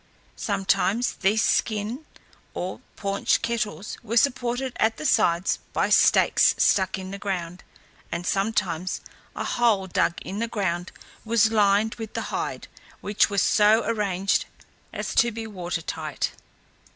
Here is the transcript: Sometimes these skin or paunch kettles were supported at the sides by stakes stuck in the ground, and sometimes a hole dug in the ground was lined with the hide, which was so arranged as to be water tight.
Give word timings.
Sometimes 0.35 1.13
these 1.17 1.43
skin 1.43 2.07
or 2.55 2.81
paunch 2.95 3.43
kettles 3.43 3.99
were 4.01 4.17
supported 4.17 4.73
at 4.77 4.97
the 4.97 5.05
sides 5.05 5.59
by 5.73 5.89
stakes 5.91 6.55
stuck 6.57 6.97
in 6.97 7.11
the 7.11 7.19
ground, 7.19 7.63
and 8.11 8.25
sometimes 8.25 9.01
a 9.35 9.43
hole 9.43 9.85
dug 9.85 10.19
in 10.23 10.39
the 10.39 10.47
ground 10.47 10.91
was 11.23 11.51
lined 11.51 11.93
with 12.01 12.15
the 12.15 12.33
hide, 12.33 12.67
which 13.01 13.29
was 13.29 13.43
so 13.43 13.83
arranged 13.85 14.45
as 14.91 15.13
to 15.13 15.31
be 15.31 15.45
water 15.45 15.83
tight. 15.83 16.31